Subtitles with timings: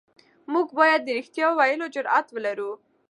[0.51, 2.71] موږ بايد د رښتيا ويلو جرئت ولرو.